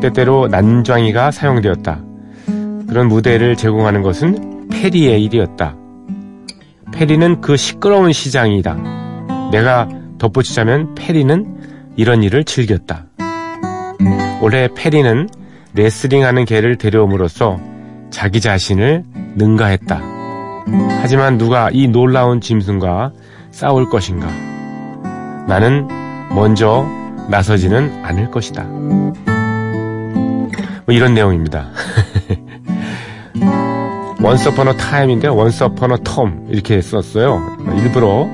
때때로 0.02 0.48
난장이가 0.48 1.30
사용되었다. 1.30 2.02
그런 2.88 3.08
무대를 3.08 3.56
제공하는 3.56 4.02
것은 4.02 4.68
페리의 4.68 5.24
일이었다. 5.24 5.79
페리는 6.92 7.40
그 7.40 7.56
시끄러운 7.56 8.12
시장이다. 8.12 8.76
내가 9.52 9.88
덧붙이자면 10.18 10.94
페리는 10.94 11.92
이런 11.96 12.22
일을 12.22 12.44
즐겼다. 12.44 13.06
올해 14.40 14.68
페리는 14.74 15.28
레슬링하는 15.74 16.44
개를 16.44 16.76
데려옴으로써 16.76 17.58
자기 18.10 18.40
자신을 18.40 19.04
능가했다. 19.36 20.00
하지만 21.00 21.38
누가 21.38 21.70
이 21.72 21.88
놀라운 21.88 22.40
짐승과 22.40 23.12
싸울 23.50 23.88
것인가? 23.88 24.28
나는 25.46 25.88
먼저 26.34 26.86
나서지는 27.28 28.04
않을 28.04 28.30
것이다. 28.30 28.64
뭐 28.64 29.14
이런 30.88 31.14
내용입니다. 31.14 31.70
A 34.22 34.76
time인데 34.76 35.28
Once 35.28 35.64
upon 35.64 35.92
a 35.92 35.96
tom 36.04 36.46
이렇게 36.48 36.80
썼어요. 36.80 37.40
일부러 37.76 38.28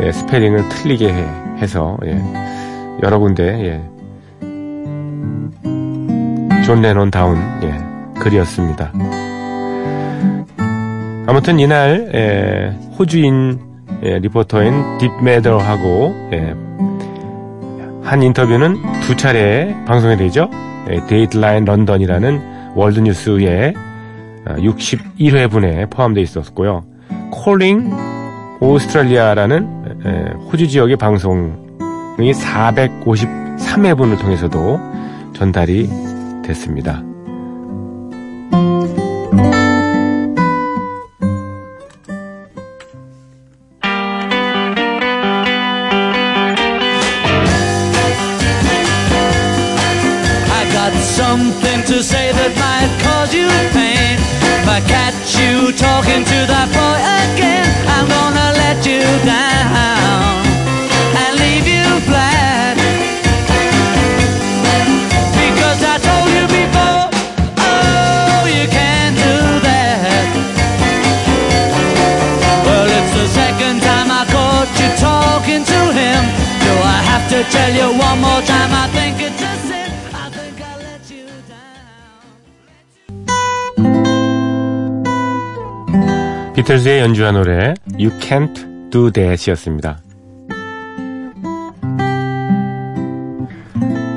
예, 0.00 0.10
스페링을 0.10 0.68
틀리게 0.68 1.12
해, 1.12 1.24
해서 1.58 1.96
예, 2.04 2.20
여러 3.02 3.18
군데 3.18 3.44
예, 3.64 3.82
존 6.64 6.80
레논 6.82 7.10
다운 7.10 7.36
예, 7.62 8.20
글이었습니다. 8.20 8.92
아무튼 11.26 11.60
이날 11.60 12.10
예, 12.14 12.76
호주인 12.98 13.60
예, 14.02 14.18
리포터인 14.18 14.98
딥 14.98 15.10
매더하고 15.22 16.14
예, 16.32 16.54
한 18.02 18.22
인터뷰는 18.22 18.76
두 19.02 19.16
차례 19.16 19.74
방송이 19.86 20.16
되죠. 20.16 20.48
예, 20.90 21.04
Dateline 21.06 21.64
London이라는 21.64 22.72
월드뉴스의 22.74 23.74
61회분에 24.46 25.90
포함되어 25.90 26.22
있었고요. 26.22 26.84
Calling 27.30 27.92
Australia라는 28.60 30.00
예, 30.06 30.32
호주 30.50 30.68
지역의 30.68 30.96
방송이 30.96 31.52
453회분을 32.18 34.20
통해서도 34.20 34.78
전달이 35.34 35.88
됐습니다. 36.44 37.02
Got 50.90 51.02
something 51.02 51.82
to 51.82 52.02
say 52.02 52.30
that 52.30 52.52
might 52.62 52.92
cause 53.02 53.34
you 53.34 53.48
pain. 53.74 54.14
If 54.54 54.66
I 54.70 54.78
catch 54.86 55.34
you 55.34 55.74
talking 55.74 56.22
to 56.22 56.38
that 56.46 56.68
boy 56.70 56.98
again, 57.26 57.66
I'm 57.90 58.06
gonna 58.06 58.54
let 58.54 58.78
you 58.86 59.02
down 59.26 60.46
and 61.22 61.32
leave 61.42 61.66
you 61.66 61.86
flat. 62.06 62.78
Because 65.34 65.80
I 65.82 65.96
told 66.06 66.30
you 66.38 66.46
before, 66.54 67.02
oh, 67.66 68.46
you 68.46 68.66
can't 68.70 69.16
do 69.18 69.36
that. 69.66 70.30
Well, 72.62 72.86
it's 72.86 73.12
the 73.18 73.26
second 73.34 73.82
time 73.82 74.06
I 74.06 74.22
caught 74.30 74.70
you 74.78 74.90
talking 75.02 75.62
to 75.66 75.80
him. 75.98 76.22
Do 76.62 76.72
I 76.78 76.98
have 77.10 77.26
to 77.34 77.42
tell 77.50 77.72
you 77.74 77.90
one 77.90 78.18
more 78.22 78.42
time? 78.46 78.70
I 78.70 78.86
think 78.94 79.25
비틀즈의 86.66 86.98
연주한 86.98 87.34
노래 87.34 87.74
You 87.92 88.10
Can't 88.18 88.90
Do 88.90 89.12
That이었습니다. 89.12 90.00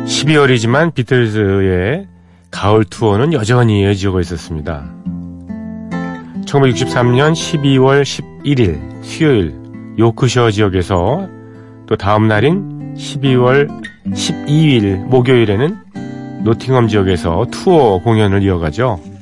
12월이지만 0.08 0.96
비틀즈의 0.96 2.08
가을 2.50 2.86
투어는 2.86 3.34
여전히 3.34 3.82
이어지고 3.82 4.20
있었습니다. 4.22 4.92
1963년 6.48 7.34
12월 7.34 8.02
1일 8.44 9.04
수요일 9.04 9.54
요크셔 10.00 10.50
지역에서 10.50 11.30
또 11.86 11.96
다음 11.98 12.28
날인 12.28 12.96
12월 12.96 13.70
12일 14.08 15.06
목요일에는 15.06 15.78
노팅엄 16.46 16.88
지역에서 16.88 17.46
투어 17.52 18.00
공연을 18.02 18.42
이어가죠. 18.42 19.19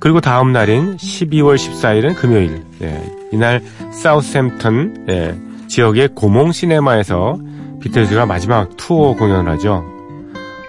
그리고 0.00 0.20
다음 0.20 0.52
날인 0.52 0.96
12월 0.96 1.56
14일은 1.56 2.16
금요일. 2.16 2.64
예, 2.82 3.04
이날 3.32 3.62
사우스햄턴 3.92 5.06
예, 5.10 5.36
지역의 5.68 6.10
고몽 6.14 6.52
시네마에서 6.52 7.38
비틀즈가 7.80 8.26
마지막 8.26 8.76
투어 8.76 9.14
공연을 9.14 9.52
하죠. 9.52 9.84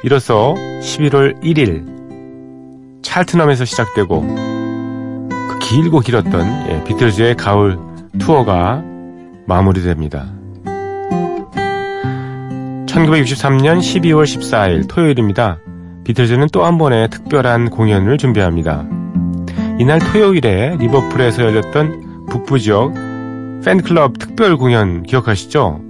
이로써 0.03 0.53
11월 0.81 1.41
1일 1.41 3.01
찰트넘에서 3.01 3.65
시작되고 3.65 4.21
그 4.21 5.59
길고 5.59 6.01
길었던 6.01 6.65
예, 6.69 6.83
비틀즈의 6.83 7.35
가을 7.35 7.79
투어가 8.19 8.83
마무리됩니다. 9.47 10.27
1963년 12.85 13.79
12월 13.79 14.25
14일 14.25 14.89
토요일입니다. 14.89 15.59
비틀즈는 16.03 16.47
또 16.51 16.65
한 16.65 16.77
번의 16.77 17.09
특별한 17.09 17.69
공연을 17.69 18.17
준비합니다. 18.17 19.00
이날 19.81 19.97
토요일에 19.97 20.75
리버풀에서 20.77 21.41
열렸던 21.41 22.27
북부 22.29 22.59
지역 22.59 22.93
팬클럽 23.65 24.19
특별 24.19 24.55
공연 24.55 25.01
기억하시죠? 25.01 25.81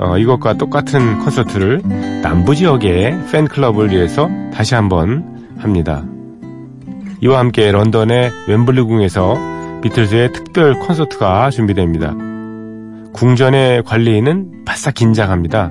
어, 0.00 0.18
이것과 0.18 0.54
똑같은 0.54 1.20
콘서트를 1.20 1.80
남부 2.20 2.56
지역의 2.56 3.16
팬클럽을 3.30 3.92
위해서 3.92 4.28
다시 4.52 4.74
한번 4.74 5.54
합니다. 5.56 6.04
이와 7.20 7.38
함께 7.38 7.70
런던의 7.70 8.32
웸블리궁에서 8.48 9.36
비틀즈의 9.82 10.32
특별 10.32 10.74
콘서트가 10.80 11.50
준비됩니다. 11.50 12.16
궁전의 13.12 13.84
관리인은 13.84 14.64
바싹 14.64 14.94
긴장합니다. 14.94 15.70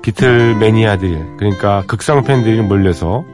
비틀 0.00 0.54
매니아들, 0.60 1.38
그러니까 1.38 1.82
극성 1.88 2.22
팬들이 2.22 2.60
몰려서 2.60 3.24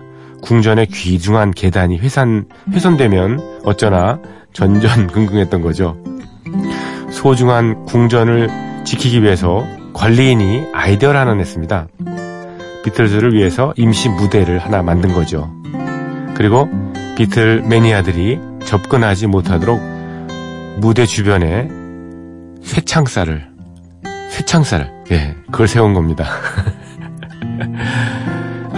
궁전의 0.42 0.86
귀중한 0.86 1.50
계단이 1.50 1.98
훼산, 1.98 2.46
훼손되면 2.72 3.60
어쩌나 3.64 4.20
전전긍긍했던 4.52 5.60
거죠. 5.62 5.96
소중한 7.10 7.84
궁전을 7.84 8.48
지키기 8.84 9.22
위해서 9.22 9.66
관리인이 9.92 10.68
아이디어를 10.72 11.18
하나 11.18 11.34
냈습니다. 11.34 11.88
비틀즈를 12.84 13.34
위해서 13.34 13.74
임시 13.76 14.08
무대를 14.08 14.58
하나 14.58 14.82
만든 14.82 15.12
거죠. 15.12 15.52
그리고 16.34 16.68
비틀 17.16 17.62
매니아들이 17.62 18.38
접근하지 18.64 19.26
못하도록 19.26 19.80
무대 20.76 21.04
주변에 21.04 21.68
쇠창살을 22.62 23.48
쇠창살 24.30 25.04
예 25.10 25.34
그걸 25.50 25.66
세운 25.66 25.94
겁니다. 25.94 26.26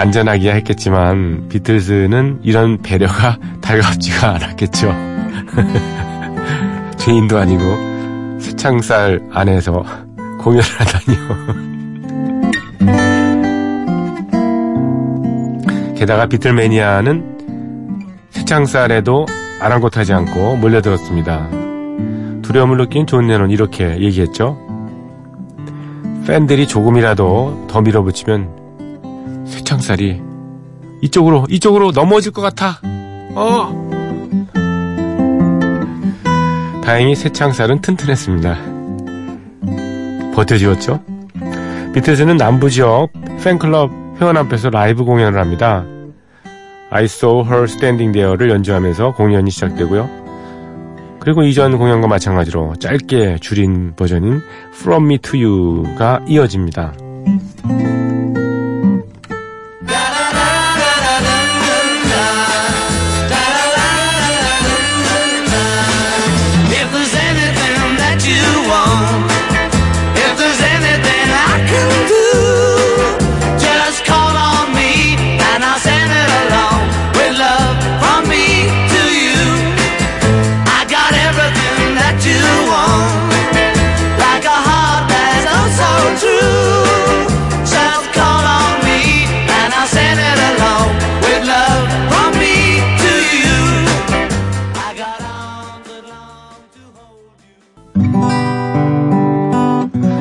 안전하기야 0.01 0.55
했겠지만 0.55 1.49
비틀즈는 1.51 2.41
이런 2.43 2.81
배려가 2.81 3.37
달갑지가 3.61 4.31
않았겠죠. 4.37 4.95
죄인도 6.97 7.37
아니고 7.39 8.41
쇠창살 8.41 9.29
안에서 9.31 9.85
공연을 10.39 10.65
하다니요. 10.79 11.21
게다가 15.97 16.25
비틀매니아는 16.27 18.09
쇠창살에도 18.31 19.27
아랑곳하지 19.61 20.15
않고 20.15 20.57
몰려들었습니다. 20.57 21.51
두려움을 22.41 22.79
느낀 22.79 23.07
존 23.07 23.27
레논 23.27 23.51
이렇게 23.51 24.01
얘기했죠. 24.01 24.57
팬들이 26.27 26.67
조금이라도 26.67 27.67
더 27.69 27.83
밀어붙이면 27.83 28.60
쇠창살이 29.71 30.21
이쪽으로 31.03 31.47
이쪽으로 31.49 31.93
넘어질 31.93 32.33
것 32.33 32.43
같아. 32.43 32.81
어. 33.35 33.91
다행히 36.83 37.15
쇠창살은 37.15 37.81
튼튼했습니다. 37.81 38.59
버텨주었죠. 40.35 41.03
비틀즈는 41.95 42.37
남부 42.37 42.69
지역 42.69 43.11
팬클럽 43.43 43.93
회원 44.21 44.37
앞에서 44.37 44.71
라이브 44.71 45.05
공연을 45.05 45.39
합니다. 45.39 45.85
I 46.91 47.05
Saw 47.05 47.45
Her 47.47 47.65
Standing 47.65 48.13
There를 48.13 48.51
연주하면서 48.51 49.13
공연이 49.15 49.51
시작되고요. 49.51 50.11
그리고 51.21 51.43
이전 51.43 51.79
공연과 51.79 52.09
마찬가지로 52.09 52.75
짧게 52.81 53.39
줄인 53.41 53.95
버전인 53.95 54.41
From 54.75 55.05
Me 55.05 55.19
to 55.19 55.41
You가 55.41 56.21
이어집니다. 56.27 56.93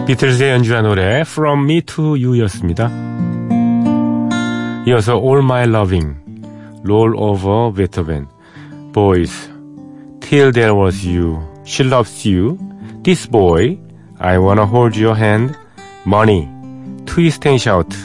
비틀즈의 0.10 0.54
연주한 0.54 0.86
노래 0.86 1.20
From 1.22 1.66
Me 1.66 1.82
to 1.82 2.16
You였습니다. 2.18 2.90
이어서 4.88 5.14
All 5.20 5.44
My 5.44 5.68
Loving, 5.70 6.16
Roll 6.84 7.14
Over 7.16 7.72
Beethoven, 7.76 8.26
Boys, 8.92 9.52
Till 10.20 10.52
There 10.52 10.74
Was 10.76 11.08
You, 11.08 11.44
She 11.64 11.88
Loves 11.88 12.28
You, 12.28 12.58
This 13.04 13.30
Boy, 13.30 13.78
I 14.18 14.38
Wanna 14.40 14.64
Hold 14.66 15.00
Your 15.00 15.16
Hand, 15.16 15.54
Money, 16.08 16.48
Twist 17.06 17.48
and 17.48 17.62
Shout 17.62 17.96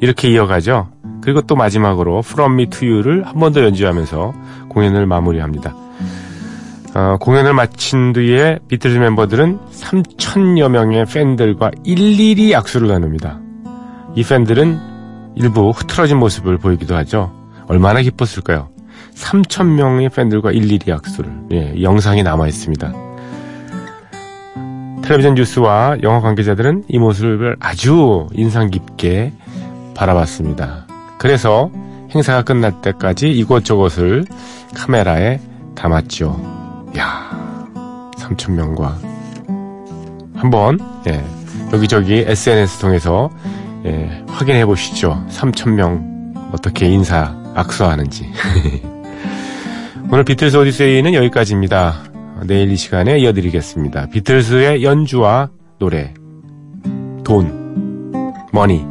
이렇게 0.00 0.28
이어가죠. 0.30 0.88
그리고 1.20 1.42
또 1.42 1.56
마지막으로 1.56 2.20
From 2.20 2.54
Me 2.54 2.70
to 2.70 2.88
You를 2.88 3.26
한 3.26 3.34
번 3.38 3.52
더 3.52 3.62
연주하면서 3.62 4.32
공연을 4.70 5.04
마무리합니다. 5.04 5.74
어, 6.94 7.16
공연을 7.20 7.54
마친 7.54 8.12
뒤에 8.12 8.58
비틀즈 8.68 8.98
멤버들은 8.98 9.60
3천여 9.70 10.70
명의 10.70 11.04
팬들과 11.04 11.70
일일이 11.84 12.54
악수를 12.54 12.88
나눕니다. 12.88 13.40
이 14.16 14.24
팬들은 14.24 14.78
일부 15.36 15.70
흐트러진 15.70 16.18
모습을 16.18 16.58
보이기도 16.58 16.96
하죠. 16.96 17.32
얼마나 17.68 18.00
기뻤을까요? 18.00 18.70
3천 19.14 19.74
명의 19.74 20.08
팬들과 20.08 20.50
일일이 20.50 20.92
악수를. 20.92 21.30
예, 21.52 21.72
이 21.76 21.84
영상이 21.84 22.24
남아 22.24 22.48
있습니다. 22.48 22.92
텔레비전 25.02 25.34
뉴스와 25.34 25.98
영화 26.02 26.20
관계자들은 26.20 26.84
이 26.88 26.98
모습을 26.98 27.56
아주 27.60 28.26
인상 28.32 28.70
깊게 28.70 29.32
바라봤습니다. 29.94 30.86
그래서 31.18 31.70
행사가 32.14 32.42
끝날 32.42 32.80
때까지 32.80 33.30
이곳저곳을 33.30 34.24
카메라에 34.74 35.40
담았죠. 35.74 36.59
야, 36.98 37.30
3천 38.16 38.52
명과 38.52 38.98
한번 40.34 40.78
예, 41.06 41.24
여기저기 41.72 42.24
SNS 42.26 42.80
통해서 42.80 43.30
예, 43.84 44.24
확인해 44.28 44.66
보시죠. 44.66 45.24
3천 45.28 45.70
명 45.70 46.34
어떻게 46.52 46.86
인사 46.86 47.34
악수하는지. 47.54 48.30
오늘 50.10 50.24
비틀스 50.24 50.56
오디세이는 50.56 51.14
여기까지입니다. 51.14 51.94
내일 52.46 52.72
이 52.72 52.76
시간에 52.76 53.18
이어드리겠습니다. 53.18 54.06
비틀스의 54.06 54.82
연주와 54.82 55.50
노래 55.78 56.14
돈, 57.22 58.32
머니 58.52 58.84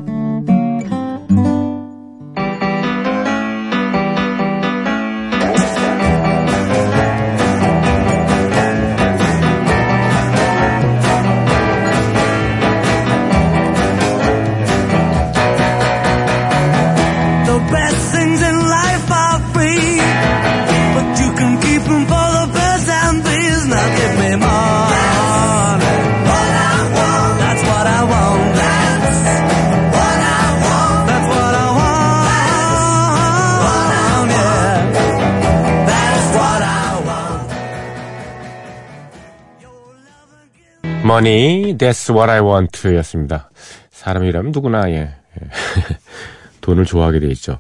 Money, 41.20 41.76
that's 41.78 42.10
what 42.10 42.32
I 42.32 42.40
want 42.40 42.96
였습니다. 42.96 43.52
사람이라면 43.92 44.54
누구나, 44.54 44.90
예. 44.90 44.96
예. 44.96 45.16
돈을 46.62 46.86
좋아하게 46.86 47.20
돼 47.20 47.28
있죠. 47.32 47.58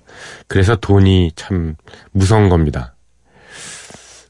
그래서 0.48 0.78
돈이 0.78 1.34
참 1.36 1.76
무서운 2.12 2.48
겁니다. 2.48 2.96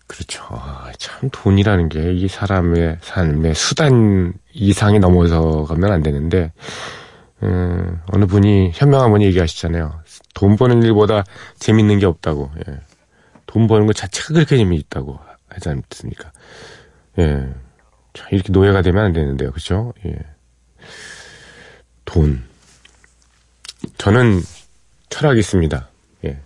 그렇죠. 0.07 0.43
아, 0.49 0.91
참 0.97 1.29
돈이라는 1.31 1.89
게 1.89 2.11
이 2.11 2.27
사람의 2.27 2.97
삶의 3.01 3.53
수단 3.53 4.33
이상이 4.51 4.97
넘어서 4.97 5.63
가면 5.65 5.91
안 5.91 6.01
되는데, 6.01 6.51
음, 7.43 8.01
어느 8.11 8.25
분이, 8.25 8.71
현명한 8.73 9.11
분이 9.11 9.25
얘기하시잖아요. 9.25 10.01
돈 10.33 10.55
버는 10.55 10.81
일보다 10.81 11.23
재밌는 11.59 11.99
게 11.99 12.07
없다고, 12.07 12.49
예. 12.67 12.79
돈 13.45 13.67
버는 13.67 13.85
것 13.85 13.95
자체가 13.95 14.33
그렇게 14.33 14.57
재미있다고 14.57 15.19
하지 15.49 15.69
않습니까? 15.69 16.31
예. 17.19 17.47
참, 18.13 18.27
이렇게 18.31 18.51
노예가 18.51 18.81
되면 18.81 19.03
안 19.03 19.13
되는데요. 19.13 19.51
그죠? 19.51 19.93
예. 20.05 20.15
돈. 22.05 22.43
저는 23.97 24.41
철학이 25.09 25.39
있습니다. 25.39 25.89
예. 26.25 26.39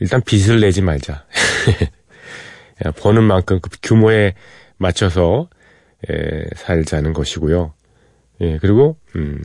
일단 0.00 0.20
빚을 0.22 0.60
내지 0.60 0.82
말자. 0.82 1.24
예, 2.84 2.90
버는 2.90 3.22
만큼 3.22 3.60
그 3.60 3.70
규모에 3.82 4.34
맞춰서 4.76 5.48
예, 6.10 6.44
살자는 6.56 7.12
것이고요. 7.12 7.72
예, 8.40 8.58
그리고 8.58 8.98
음, 9.16 9.42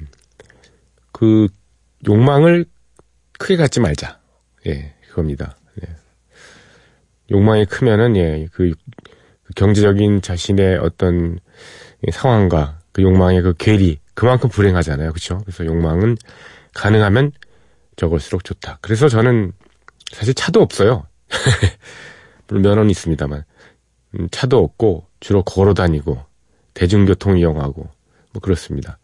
그 1.11 1.47
욕망을 2.07 2.65
크게 3.37 3.55
갖지 3.55 3.79
말자. 3.79 4.19
예, 4.67 4.93
그겁니다. 5.07 5.57
예. 5.81 5.95
욕망이 7.31 7.65
크면은 7.65 8.17
예, 8.17 8.47
그, 8.51 8.73
그 8.98 8.98
경제적인 9.55 10.21
자신의 10.21 10.77
어떤 10.77 11.39
상황과 12.11 12.79
그 12.91 13.01
욕망의 13.01 13.41
그 13.41 13.53
괴리 13.57 13.99
그만큼 14.13 14.49
불행하잖아요. 14.49 15.11
그렇죠? 15.11 15.39
그래서 15.45 15.65
욕망은 15.65 16.17
가능하면 16.73 17.31
적을수록 17.95 18.43
좋다. 18.43 18.79
그래서 18.81 19.09
저는 19.09 19.53
사실 20.11 20.33
차도 20.33 20.61
없어요. 20.61 21.05
물론 22.47 22.63
면허는 22.63 22.89
있습니다만 22.89 23.43
음, 24.15 24.27
차도 24.31 24.57
없고 24.57 25.07
주로 25.19 25.43
걸어 25.43 25.73
다니고 25.73 26.23
대중교통 26.73 27.37
이용하고 27.37 27.89
뭐 28.31 28.41
그렇습니다. 28.41 28.97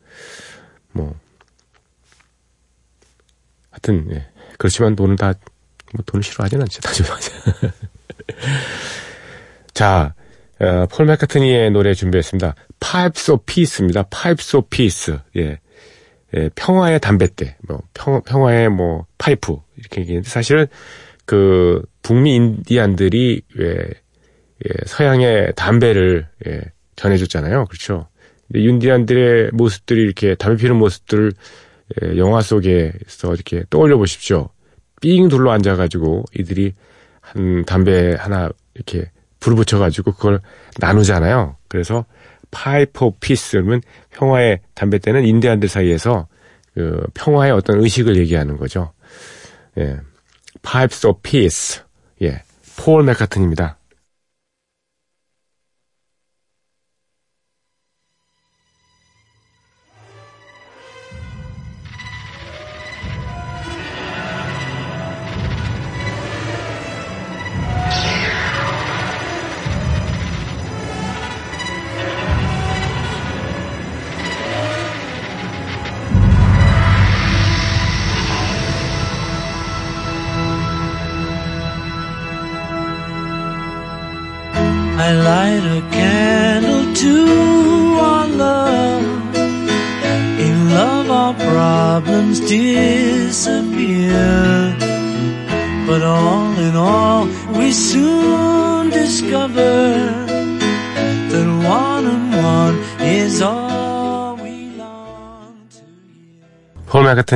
뭐 0.92 1.16
하여튼 3.70 4.08
예. 4.12 4.28
그렇지만 4.58 4.96
돈은 4.96 5.18
다뭐 5.18 5.34
돈을 6.06 6.24
싫어하진 6.24 6.62
않죠. 6.62 6.82
다 6.82 6.92
좋아하죠. 6.94 7.32
자, 9.74 10.16
어, 10.60 10.86
폴 10.88 11.06
맥카트니의 11.06 11.72
노래 11.72 11.94
준비했습니다. 11.94 12.56
Pipes 12.80 13.32
of 13.32 13.44
Peace입니다. 13.46 14.04
Pipes 14.04 14.56
of 14.56 14.68
Peace. 14.70 15.16
예. 15.38 15.60
예, 16.36 16.50
평화의 16.56 17.00
담뱃대, 17.00 17.58
뭐, 17.68 17.82
평, 17.94 18.22
평화의 18.24 18.70
뭐, 18.70 19.06
파이프, 19.18 19.56
이렇게 19.78 20.02
얘기했는데, 20.02 20.30
사실은, 20.30 20.68
그, 21.26 21.82
북미 22.02 22.36
인디안들이, 22.36 23.42
예, 23.60 23.66
예, 23.66 24.70
서양의 24.86 25.54
담배를, 25.56 26.28
예, 26.48 26.62
전해줬잖아요. 26.98 27.66
그렇죠. 27.66 28.10
근데 28.48 28.62
인디안들의 28.68 29.52
모습들이 29.54 30.02
이렇게 30.02 30.36
담배 30.36 30.64
피는 30.64 30.76
모습들을, 30.76 31.32
예, 32.02 32.18
영화 32.18 32.42
속에서 32.42 33.34
이렇게 33.34 33.64
떠올려 33.70 33.98
보십시오. 33.98 34.50
삥 35.02 35.30
둘러 35.30 35.52
앉아가지고, 35.52 36.26
이들이 36.38 36.74
한 37.22 37.64
담배 37.66 38.14
하나, 38.18 38.50
이렇게, 38.74 39.10
불 39.46 39.56
붙여가지고, 39.56 40.14
그걸 40.14 40.42
나누잖아요. 40.80 41.56
그래서, 41.68 42.06
Pipe 42.50 43.06
of 43.06 43.18
Peace는 43.20 43.82
평화의 44.12 44.62
담배 44.74 44.98
때는 44.98 45.24
인디안들 45.24 45.70
사이에서 45.70 46.28
그 46.74 47.06
평화의 47.14 47.52
어떤 47.52 47.82
의식을 47.82 48.18
얘기하는 48.18 48.58
거죠. 48.58 48.92
예. 49.78 50.00
Pipes 50.64 51.06
of 51.06 51.20
Peace. 51.22 51.84
예. 52.24 52.42
폴 52.78 53.04
맥카튼입니다. 53.04 53.78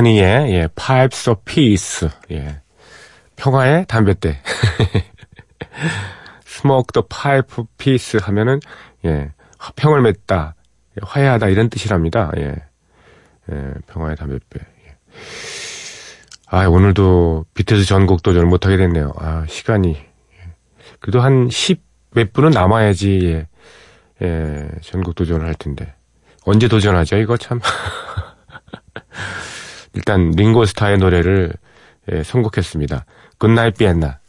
맥카트니의 0.00 0.52
예, 0.52 0.68
Pipes 0.74 1.30
of 1.30 1.42
Peace. 1.44 2.08
예. 2.30 2.60
평화의 3.36 3.86
담뱃대. 3.86 4.40
Smoke 6.46 6.92
the 6.92 7.04
pipe 7.08 7.58
of 7.58 7.68
peace 7.78 8.20
하면은 8.20 8.60
예, 9.04 9.32
화평을 9.58 10.02
맺다, 10.02 10.54
예, 10.96 11.00
화해하다 11.02 11.48
이런 11.48 11.70
뜻이랍니다. 11.70 12.32
예. 12.38 12.56
예, 13.50 13.74
평화의 13.86 14.16
담뱃대. 14.16 14.60
예. 14.60 14.96
아, 16.48 16.66
오늘도 16.66 17.46
비틀즈 17.54 17.84
전곡 17.84 18.22
도전을 18.22 18.46
못하게 18.46 18.76
됐네요. 18.76 19.12
아, 19.16 19.44
시간이. 19.48 19.96
예. 19.96 20.52
그래도 20.98 21.20
한 21.20 21.48
10 21.48 21.88
몇 22.12 22.32
분은 22.32 22.50
남아야지, 22.50 23.20
예, 23.22 23.46
예, 24.20 24.68
전곡 24.82 25.14
도전을 25.14 25.46
할 25.46 25.54
텐데. 25.54 25.94
언제 26.44 26.66
도전하죠, 26.66 27.18
이거 27.18 27.36
참. 27.36 27.60
일단, 29.94 30.30
링고스타의 30.30 30.98
노래를, 30.98 31.52
예, 32.12 32.22
선곡했습니다. 32.22 33.04
굿나잇 33.38 33.76
비엔나. 33.76 34.19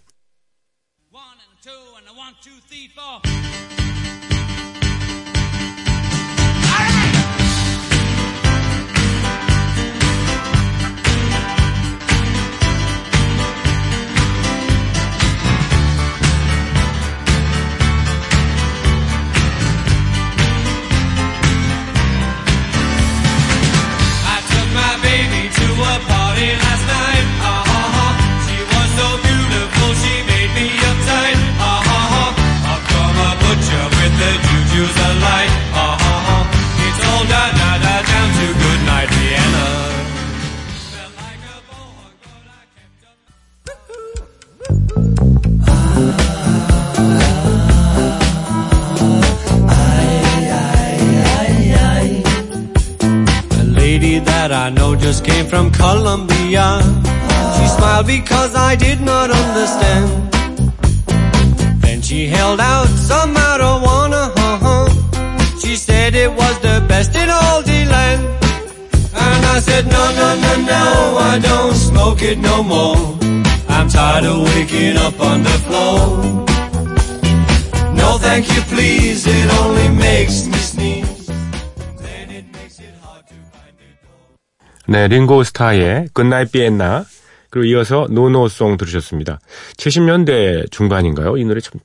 Just 55.11 55.25
came 55.25 55.45
from 55.45 55.69
Colombia. 55.71 56.67
She 57.55 57.65
smiled 57.75 58.07
because 58.07 58.55
I 58.55 58.77
did 58.77 59.01
not 59.01 59.29
understand. 59.29 60.07
Then 61.83 62.01
she 62.01 62.27
held 62.27 62.61
out 62.61 62.87
some 63.09 63.29
marijuana. 63.35 64.23
Uh-huh. 64.51 64.87
She 65.61 65.75
said 65.75 66.15
it 66.15 66.31
was 66.31 66.55
the 66.67 66.77
best 66.87 67.13
in 67.23 67.29
all 67.29 67.61
the 67.61 67.81
land. 67.95 68.21
And 69.27 69.41
I 69.55 69.59
said, 69.67 69.83
no, 69.95 70.03
no, 70.21 70.29
no, 70.45 70.53
no, 70.73 70.85
I 71.31 71.39
don't 71.49 71.75
smoke 71.75 72.21
it 72.21 72.37
no 72.37 72.63
more. 72.63 73.01
I'm 73.67 73.89
tired 73.89 74.25
of 74.31 74.37
waking 74.49 74.95
up 74.95 75.19
on 75.19 75.43
the 75.43 75.57
floor. 75.65 76.01
No, 77.99 78.17
thank 78.27 78.43
you, 78.53 78.61
please. 78.73 79.27
It 79.27 79.47
only 79.61 79.89
makes 79.89 80.45
me 80.47 80.60
네, 84.91 85.07
링고 85.07 85.45
스타의 85.45 86.09
Goodnight 86.13 86.51
Vienna 86.51 87.05
그리고 87.49 87.65
이어서 87.65 88.07
No 88.11 88.27
No 88.27 88.43
Song 88.43 88.75
들으셨습니다. 88.75 89.39
70년대 89.77 90.69
중반인가요? 90.69 91.37
이 91.37 91.45
노래 91.45 91.61
참 91.61 91.79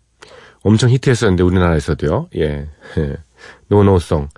엄청 0.64 0.90
히트했었는데 0.90 1.44
우리나라에서도요. 1.44 2.30
예, 2.34 2.66
예. 2.98 3.16
No 3.68 3.81
No 3.81 3.95
Song. 3.95 4.28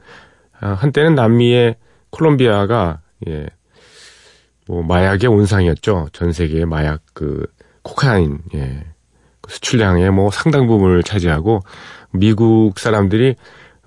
아, 0.61 0.75
한때는 0.75 1.15
남미의 1.15 1.77
콜롬비아가 2.11 3.01
예, 3.27 3.47
뭐 4.67 4.83
마약의 4.83 5.31
온상이었죠. 5.31 6.09
전 6.13 6.33
세계의 6.35 6.67
마약 6.67 7.01
그 7.15 7.47
코카인 7.81 8.41
예, 8.55 8.85
그 9.41 9.51
수출량의 9.51 10.11
뭐 10.11 10.31
상당 10.31 10.67
부분을 10.67 11.03
차지하고 11.05 11.61
미국 12.11 12.79
사람들이 12.79 13.35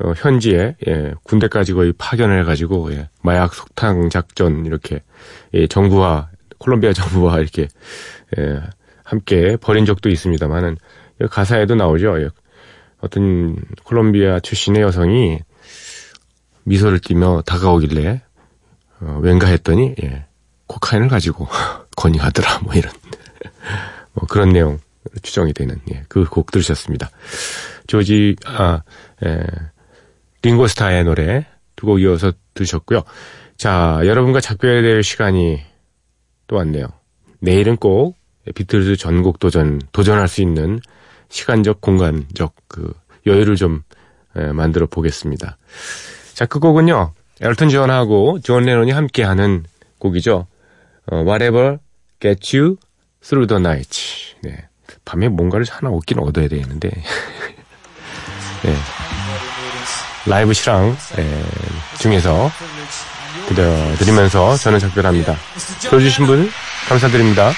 어, 0.03 0.13
현지에 0.15 0.75
예, 0.87 1.13
군대까지 1.23 1.73
거의 1.73 1.93
파견을 1.97 2.39
해가지고 2.41 2.93
예, 2.93 3.09
마약 3.21 3.53
속탕 3.53 4.09
작전 4.09 4.65
이렇게 4.65 5.01
예, 5.53 5.67
정부와 5.67 6.29
콜롬비아 6.57 6.93
정부와 6.93 7.39
이렇게 7.39 7.67
예, 8.37 8.61
함께 9.03 9.57
벌인 9.57 9.85
적도 9.85 10.09
있습니다만은 10.09 10.77
가사에도 11.29 11.75
나오죠. 11.75 12.21
예, 12.21 12.29
어떤 12.99 13.57
콜롬비아 13.83 14.39
출신의 14.39 14.81
여성이 14.81 15.39
미소를 16.63 16.99
띠며 16.99 17.43
다가오길래 17.45 18.21
어, 19.01 19.19
왠가 19.21 19.47
했더니 19.47 19.95
예, 20.03 20.25
코카인을 20.67 21.09
가지고 21.09 21.47
건의하더라 21.97 22.59
뭐 22.59 22.73
이런 22.73 22.93
뭐 24.13 24.25
그런 24.27 24.49
내용 24.49 24.79
추정이 25.21 25.53
되는 25.53 25.79
예, 25.91 26.03
그 26.07 26.25
곡 26.25 26.51
들으셨습니다. 26.51 27.09
조지 27.87 28.35
아 28.45 28.81
예, 29.25 29.43
링고스타의 30.41 31.03
노래 31.03 31.45
두 31.75 31.87
곡 31.87 32.01
이어서 32.01 32.31
들으셨고요. 32.53 33.01
자 33.57 33.99
여러분과 34.05 34.39
작별해야 34.39 34.81
될 34.81 35.03
시간이 35.03 35.61
또 36.47 36.55
왔네요. 36.57 36.87
내일은 37.39 37.75
꼭 37.77 38.17
비틀즈 38.55 38.97
전곡 38.97 39.39
도전 39.39 39.81
도전할 39.91 40.27
수 40.27 40.41
있는 40.41 40.79
시간적 41.29 41.81
공간적 41.81 42.53
그 42.67 42.93
여유를 43.25 43.55
좀 43.55 43.83
예, 44.37 44.45
만들어 44.51 44.85
보겠습니다. 44.87 45.57
자, 46.33 46.45
그 46.45 46.59
곡은요. 46.59 47.13
엘튼 47.41 47.69
존하고 47.69 48.39
존 48.41 48.63
레논이 48.63 48.91
함께하는 48.91 49.65
곡이죠. 49.99 50.47
어, 51.11 51.15
Whatever 51.17 51.79
Gets 52.19 52.55
You 52.55 52.77
Through 53.21 53.47
the 53.47 53.59
Night. 53.59 54.35
네. 54.43 54.67
밤에 55.03 55.27
뭔가를 55.27 55.65
하나 55.69 55.89
얻긴 55.89 56.19
얻어야 56.19 56.47
되는데. 56.47 56.89
네. 58.63 58.75
라이브 60.25 60.53
실황 60.53 60.95
예, 61.17 61.43
중에서 61.97 62.51
들려드리면서 63.47 64.55
저는 64.57 64.79
작별합니다. 64.79 65.35
들어주신 65.81 66.25
분 66.27 66.51
감사드립니다. 66.87 67.51